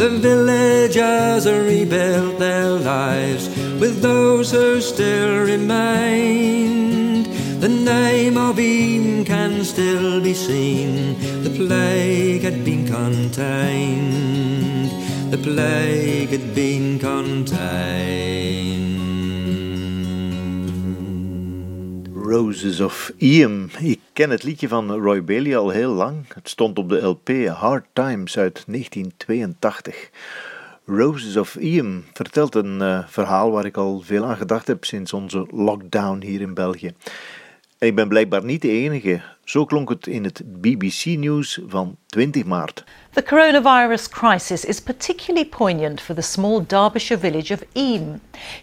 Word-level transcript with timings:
The 0.00 0.08
villagers 0.08 1.44
rebuilt 1.46 2.38
their 2.38 2.70
lives 2.70 3.50
with 3.78 4.00
those 4.00 4.50
who 4.50 4.80
still 4.80 5.44
remained. 5.44 7.26
The 7.60 7.68
name 7.68 8.38
of 8.38 8.58
Eam 8.58 9.26
can 9.26 9.62
still 9.62 10.22
be 10.22 10.32
seen. 10.32 11.18
The 11.42 11.50
plague 11.50 12.44
had 12.44 12.64
been 12.64 12.86
contained. 12.86 14.90
The 15.30 15.36
plague 15.36 16.30
had 16.30 16.54
been 16.54 16.98
contained. 16.98 18.29
Roses 22.30 22.80
of 22.80 23.12
Eam. 23.18 23.68
Ik 23.78 24.00
ken 24.12 24.30
het 24.30 24.42
liedje 24.42 24.68
van 24.68 24.92
Roy 24.92 25.24
Bailey 25.24 25.56
al 25.56 25.70
heel 25.70 25.92
lang. 25.92 26.34
Het 26.34 26.48
stond 26.48 26.78
op 26.78 26.88
de 26.88 27.00
LP 27.00 27.28
Hard 27.46 27.84
Times 27.92 28.38
uit 28.38 28.64
1982. 28.66 30.10
Roses 30.84 31.36
of 31.36 31.56
Eam 31.56 32.04
vertelt 32.12 32.54
een 32.54 32.80
uh, 32.80 33.06
verhaal 33.06 33.50
waar 33.50 33.64
ik 33.64 33.76
al 33.76 34.00
veel 34.00 34.24
aan 34.24 34.36
gedacht 34.36 34.66
heb 34.66 34.84
sinds 34.84 35.12
onze 35.12 35.46
lockdown 35.50 36.22
hier 36.22 36.40
in 36.40 36.54
België. 36.54 36.94
Ik 37.80 37.94
ben 37.94 38.08
blijkbaar 38.08 38.44
niet 38.44 38.62
de 38.62 38.68
enige. 38.68 39.20
Zo 39.44 39.64
klonk 39.64 39.88
het 39.88 40.06
in 40.06 40.24
het 40.24 40.42
BBC-nieuws 40.44 41.60
van 41.66 41.96
20 42.06 42.44
maart. 42.44 42.84
The 43.10 43.22
coronavirus 43.22 44.08
crisis 44.08 44.64
is 44.64 44.80
particularly 44.80 45.48
poignant 45.48 46.00
for 46.00 46.14
the 46.14 46.22
small 46.22 46.64
Derbyshire 46.66 47.20
village 47.20 47.54
of 47.54 47.62
Eam. 47.72 48.20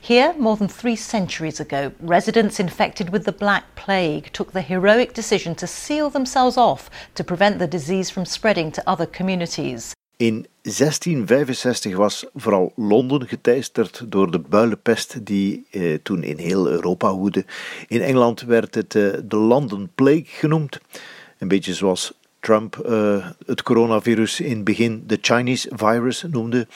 Here, 0.08 0.34
more 0.39 0.58
than 0.58 0.70
three 0.70 0.95
centuries 0.95 1.59
ago, 1.59 1.91
residents 2.05 2.59
infected 2.59 3.09
with 3.09 3.23
the 3.23 3.31
Black 3.31 3.63
Plague 3.73 4.31
took 4.31 4.52
the 4.52 4.61
heroic 4.61 5.13
decision 5.13 5.55
to 5.55 5.67
seal 5.67 6.09
themselves 6.09 6.58
off 6.58 6.89
to 7.13 7.23
prevent 7.23 7.58
the 7.59 7.67
disease 7.67 8.13
from 8.13 8.25
spreading 8.25 8.72
to 8.72 8.81
other 8.86 9.08
communities. 9.17 9.94
In 10.17 10.45
1665 10.62 11.95
was 11.95 12.25
vooral 12.35 12.73
Londen 12.75 13.27
geteisterd 13.27 14.05
door 14.08 14.31
de 14.31 14.39
builenpest 14.39 15.25
die 15.25 15.66
eh, 15.72 15.97
toen 16.03 16.23
in 16.23 16.38
heel 16.38 16.67
Europa 16.67 17.14
woedde. 17.14 17.45
In 17.88 18.02
Engeland 18.02 18.41
werd 18.41 18.75
het 18.75 18.95
eh, 18.95 19.03
de 19.23 19.36
London 19.36 19.89
Plague 19.95 20.25
genoemd. 20.25 20.80
Een 21.38 21.47
beetje 21.47 21.73
zoals 21.73 22.14
Trump 22.39 22.83
uh, 22.86 23.28
het 23.45 23.61
coronavirus 23.61 24.39
in 24.39 24.56
het 24.56 24.64
begin 24.64 25.03
de 25.08 25.17
Chinese 25.22 25.69
virus 25.75 26.25
noemde. 26.30 26.67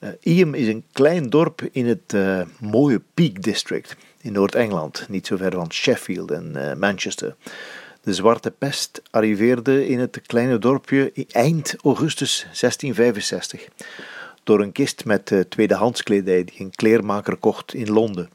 Uh, 0.00 0.08
Eyam 0.22 0.54
is 0.54 0.68
een 0.68 0.84
klein 0.92 1.30
dorp 1.30 1.68
in 1.72 1.86
het 1.86 2.12
uh, 2.14 2.40
mooie 2.60 3.02
Peak 3.14 3.42
District 3.42 3.96
in 4.20 4.32
Noord-Engeland, 4.32 5.06
niet 5.08 5.26
zo 5.26 5.36
ver 5.36 5.52
van 5.52 5.72
Sheffield 5.72 6.30
en 6.30 6.76
Manchester. 6.78 7.36
De 8.08 8.14
zwarte 8.14 8.50
pest 8.50 9.02
arriveerde 9.10 9.88
in 9.88 9.98
het 9.98 10.20
kleine 10.26 10.58
dorpje 10.58 11.12
eind 11.30 11.76
augustus 11.82 12.38
1665 12.40 13.68
door 14.44 14.60
een 14.60 14.72
kist 14.72 15.04
met 15.04 15.30
uh, 15.30 15.40
tweedehands 15.40 16.02
kledij 16.02 16.44
die 16.44 16.60
een 16.60 16.70
kleermaker 16.70 17.36
kocht 17.36 17.74
in 17.74 17.90
Londen. 17.90 18.30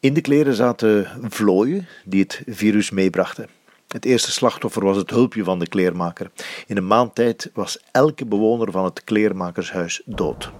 In 0.00 0.14
de 0.14 0.20
kleren 0.20 0.54
zaten 0.54 1.06
vlooien 1.28 1.86
die 2.04 2.20
het 2.20 2.42
virus 2.46 2.90
meebrachten. 2.90 3.48
Het 3.88 4.04
eerste 4.04 4.32
slachtoffer 4.32 4.84
was 4.84 4.96
het 4.96 5.10
hulpje 5.10 5.44
van 5.44 5.58
de 5.58 5.68
kleermaker. 5.68 6.30
In 6.66 6.76
een 6.76 6.86
maand 6.86 7.14
tijd 7.14 7.50
was 7.54 7.78
elke 7.92 8.26
bewoner 8.26 8.70
van 8.70 8.84
het 8.84 9.04
kleermakershuis 9.04 10.02
dood. 10.04 10.50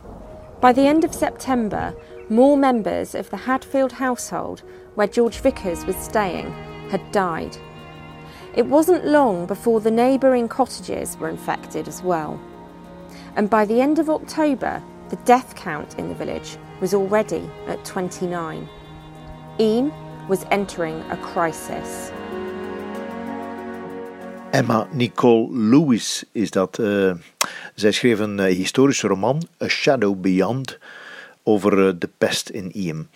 By 0.60 0.72
the 0.72 0.86
end 0.86 1.04
of 1.04 1.14
September, 1.14 1.94
more 2.28 2.56
members 2.56 3.14
of 3.14 3.28
the 3.28 3.36
Hadfield 3.36 3.92
household, 3.92 4.62
where 4.94 5.12
George 5.12 5.40
Vickers 5.40 5.84
was 5.84 6.04
staying, 6.04 6.48
had 6.90 7.12
died. 7.12 7.71
It 8.54 8.66
wasn't 8.66 9.06
long 9.06 9.46
before 9.46 9.80
the 9.80 9.90
neighbouring 9.90 10.46
cottages 10.46 11.16
were 11.16 11.30
infected 11.30 11.88
as 11.88 12.02
well. 12.02 12.38
And 13.34 13.48
by 13.48 13.64
the 13.64 13.80
end 13.80 13.98
of 13.98 14.10
October, 14.10 14.82
the 15.08 15.16
death 15.24 15.54
count 15.54 15.98
in 15.98 16.08
the 16.08 16.14
village 16.14 16.58
was 16.80 16.92
already 16.92 17.48
at 17.66 17.82
29. 17.84 18.68
Eam 19.58 19.92
was 20.28 20.44
entering 20.50 21.00
a 21.10 21.16
crisis. 21.16 22.12
Emma 24.52 24.86
Nicole 24.92 25.48
Lewis 25.50 26.24
is 26.32 26.50
dat. 26.50 26.78
Uh, 26.78 27.12
zij 27.74 27.92
schreef 27.92 28.18
een 28.18 28.38
uh, 28.38 28.44
historische 28.44 29.06
roman, 29.06 29.42
A 29.62 29.68
Shadow 29.68 30.20
Beyond, 30.20 30.78
over 31.42 31.86
uh, 31.86 31.92
de 31.98 32.08
pest 32.18 32.48
in 32.48 32.70
Iem. 32.72 33.08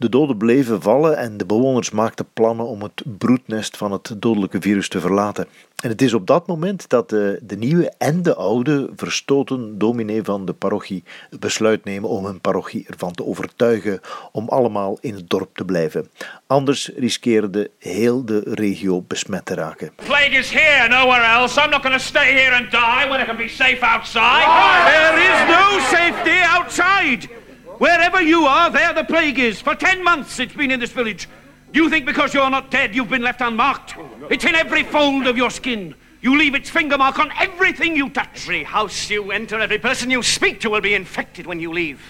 De 0.00 0.08
doden 0.08 0.36
bleven 0.36 0.82
vallen 0.82 1.16
en 1.16 1.36
de 1.36 1.46
bewoners 1.46 1.90
maakten 1.90 2.26
plannen 2.32 2.66
om 2.66 2.82
het 2.82 3.02
broednest 3.04 3.76
van 3.76 3.92
het 3.92 4.14
dodelijke 4.16 4.60
virus 4.60 4.88
te 4.88 5.00
verlaten. 5.00 5.46
En 5.82 5.88
het 5.88 6.02
is 6.02 6.14
op 6.14 6.26
dat 6.26 6.46
moment 6.46 6.88
dat 6.88 7.08
de, 7.08 7.38
de 7.42 7.56
nieuwe 7.56 7.92
en 7.98 8.22
de 8.22 8.34
oude 8.34 8.90
verstoten 8.96 9.78
dominee 9.78 10.22
van 10.22 10.44
de 10.44 10.52
parochie 10.52 11.04
besluit 11.38 11.84
nemen 11.84 12.08
om 12.08 12.24
hun 12.24 12.40
parochie 12.40 12.84
ervan 12.88 13.12
te 13.12 13.26
overtuigen 13.26 14.00
om 14.32 14.48
allemaal 14.48 14.98
in 15.00 15.14
het 15.14 15.30
dorp 15.30 15.54
te 15.54 15.64
blijven. 15.64 16.10
Anders 16.46 16.90
riskeerde 16.96 17.70
heel 17.78 18.24
de 18.24 18.42
regio 18.44 19.02
besmet 19.02 19.44
te 19.44 19.54
raken. 19.54 19.90
Plague 19.96 20.38
is 20.38 20.50
here, 20.50 20.88
nowhere 20.88 21.24
else. 21.24 21.60
I'm 21.60 21.70
not 21.70 21.80
going 21.80 21.96
to 21.96 22.04
stay 22.04 22.32
here 22.32 22.56
and 22.56 22.70
die 22.70 23.08
when 23.08 23.20
I 23.20 23.24
can 23.24 23.36
be 23.36 23.48
safe 23.48 23.80
outside. 23.80 24.46
There 24.84 25.18
is 25.30 25.56
no 25.56 25.78
safety 25.78 26.38
outside. 26.56 27.46
Wherever 27.78 28.20
you 28.20 28.44
are, 28.46 28.70
there 28.70 28.92
the 28.92 29.04
plague 29.04 29.38
is. 29.38 29.60
For 29.60 29.74
ten 29.74 30.02
months 30.02 30.38
it's 30.38 30.54
been 30.54 30.70
in 30.70 30.80
this 30.80 30.92
village. 30.92 31.28
Do 31.72 31.82
you 31.82 31.90
think 31.90 32.06
because 32.06 32.34
you're 32.34 32.50
not 32.50 32.70
dead, 32.70 32.94
you've 32.94 33.10
been 33.10 33.22
left 33.22 33.40
unmarked? 33.40 33.96
Oh, 33.98 34.08
it's 34.30 34.44
in 34.44 34.54
every 34.54 34.82
fold 34.82 35.26
of 35.26 35.36
your 35.36 35.50
skin. 35.50 35.94
You 36.20 36.36
leave 36.36 36.54
its 36.54 36.70
finger 36.70 36.98
mark 36.98 37.18
on 37.18 37.30
everything 37.38 37.94
you 37.94 38.10
touch. 38.10 38.42
Every 38.42 38.64
house 38.64 39.10
you 39.10 39.30
enter, 39.30 39.60
every 39.60 39.78
person 39.78 40.10
you 40.10 40.22
speak 40.22 40.60
to 40.60 40.70
will 40.70 40.80
be 40.80 40.94
infected 40.94 41.46
when 41.46 41.60
you 41.60 41.72
leave. 41.72 42.00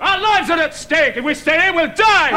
Our 0.00 0.20
lives 0.20 0.50
are 0.50 0.58
at 0.58 0.74
stake. 0.74 1.16
If 1.16 1.24
we 1.24 1.34
stay 1.34 1.60
here, 1.60 1.74
we'll 1.74 1.94
die. 1.94 2.30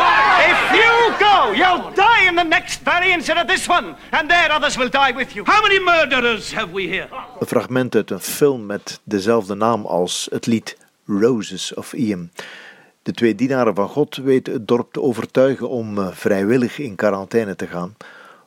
If 0.52 0.76
you 0.76 1.20
go, 1.20 1.52
you'll 1.54 1.92
die 1.96 2.28
in 2.28 2.36
the 2.36 2.44
next 2.44 2.82
valley 2.82 3.12
instead 3.12 3.38
of 3.38 3.48
this 3.48 3.68
one. 3.68 3.96
And 4.12 4.30
there 4.30 4.52
others 4.52 4.78
will 4.78 4.90
die 4.90 5.12
with 5.12 5.36
you. 5.36 5.46
How 5.46 5.62
many 5.62 5.80
murderers 5.80 6.52
have 6.54 6.72
we 6.74 6.88
here? 6.88 7.08
Een 7.40 7.48
fragment 7.48 7.96
uit 7.96 8.12
een 8.12 8.20
film 8.20 8.66
met 8.66 9.00
dezelfde 9.04 9.56
naam 9.56 9.86
als 9.86 10.28
het 10.32 10.46
lied 10.46 10.78
Roses 11.08 11.74
of 11.74 11.94
Ian. 11.94 12.32
De 13.06 13.14
twee 13.14 13.36
dienaren 13.36 13.76
van 13.76 13.88
God 13.88 14.16
weten 14.16 14.54
het 14.54 14.68
dorp 14.68 14.94
te 14.94 15.02
overtuigen 15.02 15.70
om 15.70 15.98
eh, 15.98 16.08
vrijwillig 16.12 16.80
in 16.80 16.96
quarantaine 16.96 17.56
te 17.56 17.68
gaan. 17.68 17.96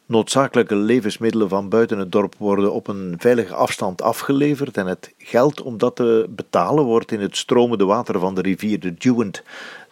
Noodzakelijke 0.06 0.74
levensmiddelen 0.74 1.48
van 1.48 1.68
buiten 1.68 1.98
het 1.98 2.12
dorp 2.12 2.34
worden 2.38 2.72
op 2.72 2.88
een 2.88 3.14
veilige 3.18 3.54
afstand 3.54 4.02
afgeleverd 4.02 4.76
en 4.76 4.86
het 4.86 5.12
geld 5.18 5.62
om 5.62 5.78
dat 5.78 5.96
te 5.96 6.26
betalen 6.28 6.84
wordt 6.84 7.12
in 7.12 7.20
het 7.20 7.36
stromende 7.36 7.84
water 7.84 8.20
van 8.20 8.34
de 8.34 8.40
rivier 8.40 8.80
de 8.80 8.94
Duwent 8.94 9.42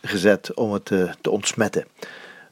gezet 0.00 0.54
om 0.54 0.72
het 0.72 0.84
te, 0.84 1.04
eh, 1.04 1.12
te 1.20 1.30
ontsmetten. 1.30 1.84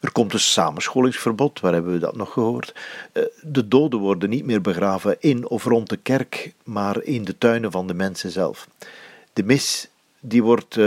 Er 0.00 0.12
komt 0.12 0.32
een 0.32 0.40
samenscholingsverbod, 0.40 1.60
waar 1.60 1.72
hebben 1.72 1.92
we 1.92 1.98
dat 1.98 2.16
nog 2.16 2.32
gehoord? 2.32 2.74
Eh, 3.12 3.22
de 3.42 3.68
doden 3.68 3.98
worden 3.98 4.30
niet 4.30 4.44
meer 4.44 4.60
begraven 4.60 5.16
in 5.20 5.48
of 5.48 5.64
rond 5.64 5.88
de 5.88 5.96
kerk, 5.96 6.52
maar 6.64 7.02
in 7.02 7.24
de 7.24 7.38
tuinen 7.38 7.70
van 7.70 7.86
de 7.86 7.94
mensen 7.94 8.30
zelf. 8.30 8.68
De 9.32 9.42
mis 9.42 9.88
die 10.20 10.42
wordt 10.42 10.78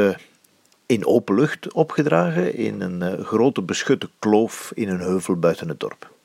in 0.88 1.06
open 1.06 1.36
lucht 1.36 1.74
opgedragen 1.74 2.56
in 2.56 2.82
een 2.82 3.02
eh, 3.02 3.26
grote 3.26 3.62
beschutte 3.62 4.10
kloof 4.20 4.72
in 4.76 4.90
een 4.90 5.00
heuvel 5.00 5.36
buiten 5.36 5.70
het 5.70 5.80
dorp. 5.80 6.16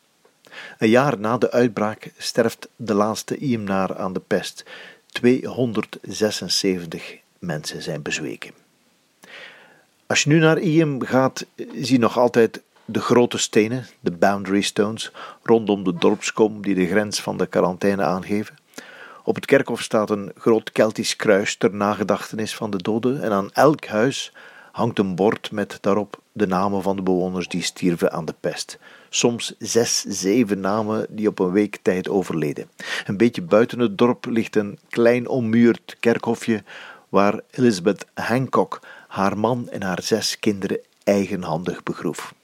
Een 0.78 0.88
jaar 0.88 1.18
na 1.18 1.38
de 1.38 1.50
uitbraak 1.50 2.12
sterft 2.16 2.68
de 2.76 2.94
laatste 2.94 3.36
Iemnaar 3.36 3.96
aan 3.96 4.12
de 4.12 4.20
pest. 4.20 4.64
276 5.06 7.16
mensen 7.38 7.82
zijn 7.82 8.02
bezweken. 8.02 8.50
Als 10.06 10.22
je 10.22 10.28
nu 10.28 10.38
naar 10.38 10.58
Iem 10.58 11.04
gaat, 11.04 11.46
zie 11.56 11.92
je 11.92 11.98
nog 11.98 12.18
altijd 12.18 12.62
de 12.84 13.00
grote 13.00 13.38
stenen, 13.38 13.86
de 14.00 14.10
boundary 14.10 14.60
stones, 14.60 15.12
rondom 15.42 15.84
de 15.84 15.94
dorpskom 15.94 16.62
die 16.62 16.74
de 16.74 16.86
grens 16.86 17.20
van 17.20 17.36
de 17.36 17.46
quarantaine 17.46 18.02
aangeven. 18.02 18.56
Op 19.24 19.34
het 19.34 19.46
kerkhof 19.46 19.80
staat 19.80 20.10
een 20.10 20.32
groot 20.36 20.72
Keltisch 20.72 21.16
kruis 21.16 21.56
ter 21.56 21.74
nagedachtenis 21.74 22.54
van 22.54 22.70
de 22.70 22.82
doden 22.82 23.22
en 23.22 23.32
aan 23.32 23.50
elk 23.52 23.86
huis 23.86 24.32
hangt 24.72 24.98
een 24.98 25.14
bord 25.14 25.50
met 25.50 25.78
daarop 25.80 26.20
de 26.32 26.46
namen 26.46 26.82
van 26.82 26.96
de 26.96 27.02
bewoners 27.02 27.48
die 27.48 27.62
stierven 27.62 28.12
aan 28.12 28.24
de 28.24 28.34
pest. 28.40 28.78
Soms 29.08 29.54
zes, 29.58 30.04
zeven 30.08 30.60
namen 30.60 31.06
die 31.08 31.28
op 31.28 31.38
een 31.38 31.50
week 31.50 31.78
tijd 31.82 32.08
overleden. 32.08 32.70
Een 33.06 33.16
beetje 33.16 33.42
buiten 33.42 33.78
het 33.78 33.98
dorp 33.98 34.26
ligt 34.26 34.56
een 34.56 34.78
klein 34.88 35.28
ommuurd 35.28 35.96
kerkhofje 36.00 36.62
waar 37.08 37.40
Elizabeth 37.50 38.06
Hancock 38.14 38.80
haar 39.08 39.38
man 39.38 39.68
en 39.68 39.82
haar 39.82 40.02
zes 40.02 40.38
kinderen 40.38 40.80
eigenhandig 41.04 41.82
begroef. 41.82 42.34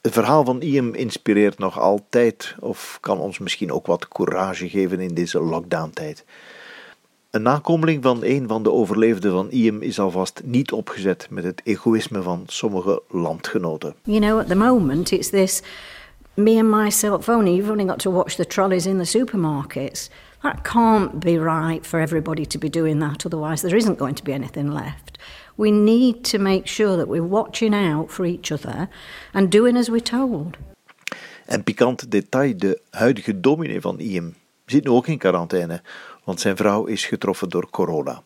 Het 0.00 0.12
verhaal 0.12 0.44
van 0.44 0.60
Iam 0.60 0.94
inspireert 0.94 1.58
nog 1.58 1.78
altijd, 1.78 2.54
of 2.60 2.98
kan 3.00 3.18
ons 3.18 3.38
misschien 3.38 3.72
ook 3.72 3.86
wat 3.86 4.08
courage 4.08 4.68
geven 4.68 5.00
in 5.00 5.14
deze 5.14 5.40
lockdown-tijd. 5.40 6.24
Een 7.30 7.42
nakomeling 7.42 8.02
van 8.02 8.18
een 8.22 8.48
van 8.48 8.62
de 8.62 8.72
overlevenden 8.72 9.32
van 9.32 9.48
Iam 9.50 9.82
is 9.82 9.98
alvast 9.98 10.40
niet 10.44 10.72
opgezet 10.72 11.26
met 11.30 11.44
het 11.44 11.60
egoïsme 11.64 12.22
van 12.22 12.42
sommige 12.46 13.02
landgenoten. 13.08 13.94
You 14.02 14.20
know, 14.20 14.38
at 14.38 14.48
the 14.48 14.54
moment 14.54 15.10
it's 15.10 15.30
this 15.30 15.62
me 16.34 16.58
and 16.58 16.70
myself 16.70 17.28
only. 17.28 17.50
You've 17.50 17.70
only 17.70 17.86
got 17.86 17.98
to 17.98 18.12
watch 18.12 18.34
the 18.34 18.46
trolleys 18.46 18.86
in 18.86 18.98
the 18.98 19.04
supermarkets. 19.04 20.10
That 20.42 20.64
can't 20.64 21.20
be 21.20 21.38
right 21.38 21.86
for 21.86 22.00
everybody 22.00 22.46
to 22.46 22.58
be 22.58 22.70
doing 22.70 23.00
that, 23.00 23.26
otherwise, 23.26 23.62
there 23.62 23.76
isn't 23.76 23.98
going 23.98 24.16
to 24.16 24.22
be 24.22 24.32
anything 24.32 24.72
left. 24.72 25.18
We 25.54 25.70
need 25.70 26.24
to 26.30 26.38
make 26.38 26.66
sure 26.66 26.96
that 26.96 27.08
we're 27.08 27.28
watching 27.28 27.74
out 27.74 28.10
for 28.10 28.24
each 28.24 28.52
other 28.52 28.88
and 29.32 29.50
doing 29.50 29.76
as 29.76 29.88
we're 29.88 30.02
told. 30.02 30.56
En 31.46 31.64
pikant 31.64 32.10
detail: 32.10 32.56
de 32.56 32.80
huidige 32.90 33.40
dominee 33.40 33.80
van 33.80 33.98
IEM 33.98 34.34
zit 34.66 34.84
nu 34.84 34.90
ook 34.90 35.06
in 35.06 35.18
quarantaine, 35.18 35.82
want 36.24 36.40
zijn 36.40 36.56
vrouw 36.56 36.84
is 36.84 37.04
getroffen 37.04 37.48
door 37.48 37.70
corona. 37.70 38.22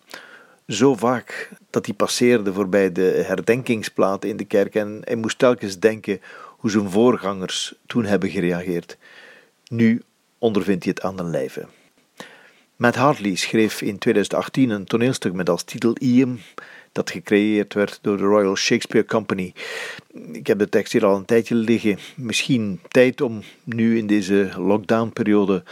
Zo 0.67 0.95
vaak 0.95 1.51
dat 1.71 1.87
hij 1.87 1.95
passeerde 1.95 2.53
voorbij 2.53 2.93
de 2.93 3.23
herdenkingsplaat 3.27 4.25
in 4.25 4.37
de 4.37 4.45
kerk 4.45 4.75
en 4.75 5.01
hij 5.05 5.17
moest 5.17 5.39
telkens 5.39 5.79
denken 5.79 6.21
hoe 6.49 6.71
zijn 6.71 6.91
voorgangers 6.91 7.75
toen 7.87 8.05
hebben 8.05 8.31
gereageerd. 8.31 8.97
Nu 9.69 10.03
ondervindt 10.39 10.85
hij 10.85 10.93
het 10.97 11.05
aan 11.05 11.17
den 11.17 11.31
lijve. 11.31 11.67
Matt 12.77 12.97
Hartley 12.97 13.35
schreef 13.35 13.83
in 13.83 13.99
2018 13.99 14.71
een 14.71 14.85
toneelstuk 14.85 15.33
met 15.33 15.51
als 15.51 15.63
titel 15.63 15.97
Iam, 15.99 16.41
dat 16.93 17.11
gecreëerd 17.11 17.75
werd 17.75 17.99
door 18.03 18.17
de 18.17 18.23
Royal 18.23 18.57
Shakespeare 18.57 19.07
Company. 19.07 19.53
Ik 20.33 20.47
heb 20.47 20.59
de 20.59 20.69
tekst 20.69 20.93
hier 20.93 21.05
al 21.05 21.17
een 21.17 21.25
tijdje 21.25 21.55
liggen. 21.55 21.99
Misschien 22.15 22.81
tijd 22.89 23.21
om 23.21 23.43
nu 23.65 23.99
in 23.99 24.07
deze 24.07 24.51
lockdownperiode 24.57 25.63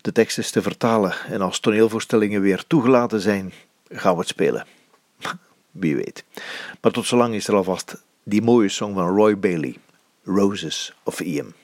de 0.00 0.12
tekst 0.12 0.38
eens 0.38 0.50
te 0.50 0.62
vertalen 0.62 1.14
en 1.28 1.40
als 1.40 1.60
toneelvoorstellingen 1.60 2.40
weer 2.40 2.64
toegelaten 2.66 3.20
zijn, 3.20 3.52
gaan 3.88 4.12
we 4.12 4.18
het 4.18 4.28
spelen. 4.28 4.66
Wie 5.70 5.96
weet. 5.96 6.24
Maar 6.80 6.92
tot 6.92 7.06
zolang 7.06 7.34
is 7.34 7.48
er 7.48 7.54
alvast 7.54 8.02
die 8.22 8.42
mooie 8.42 8.68
song 8.68 8.94
van 8.94 9.16
Roy 9.16 9.38
Bailey, 9.38 9.76
Roses 10.24 10.94
of 11.02 11.20
Iam. 11.20 11.54